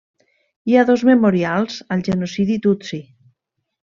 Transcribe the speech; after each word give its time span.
Hi 0.69 0.77
ha 0.77 0.85
dos 0.87 1.03
memorials 1.09 1.77
al 1.97 2.01
genocidi 2.07 2.57
tutsi. 2.65 3.01